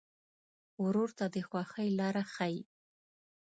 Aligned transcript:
ورور 0.83 1.09
ته 1.17 1.25
د 1.33 1.35
خوښۍ 1.49 1.89
لاره 1.99 2.23
ښيي. 2.33 2.57